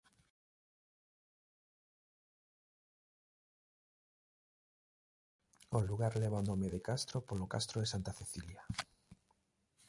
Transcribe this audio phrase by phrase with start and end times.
[5.77, 8.63] O lugar leva o nome de castro polo Castro de Santa Cecilia.